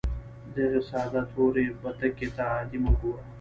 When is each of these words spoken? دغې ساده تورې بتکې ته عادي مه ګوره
دغې 0.55 0.81
ساده 0.89 1.21
تورې 1.33 1.65
بتکې 1.81 2.27
ته 2.35 2.43
عادي 2.51 2.77
مه 2.83 2.91
ګوره 2.99 3.23